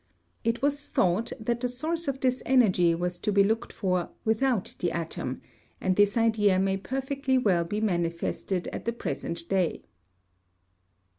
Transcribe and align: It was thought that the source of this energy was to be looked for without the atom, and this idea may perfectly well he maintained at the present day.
It 0.43 0.63
was 0.63 0.89
thought 0.89 1.31
that 1.39 1.61
the 1.61 1.69
source 1.69 2.07
of 2.07 2.21
this 2.21 2.41
energy 2.47 2.95
was 2.95 3.19
to 3.19 3.31
be 3.31 3.43
looked 3.43 3.71
for 3.71 4.09
without 4.25 4.75
the 4.79 4.91
atom, 4.91 5.43
and 5.79 5.95
this 5.95 6.17
idea 6.17 6.57
may 6.57 6.77
perfectly 6.77 7.37
well 7.37 7.67
he 7.69 7.81
maintained 7.81 8.67
at 8.69 8.85
the 8.85 8.93
present 8.93 9.47
day. 9.47 9.83